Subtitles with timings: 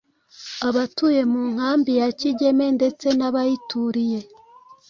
[0.67, 4.19] abatuye mu nkambi ya Kigeme ndetse n’abayituriye.